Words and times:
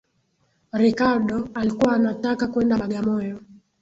Riccardo 0.73 1.49
alikuwa 1.53 1.93
anataka 1.93 2.47
kwenda 2.47 2.77
Bagamoyo. 2.77 3.39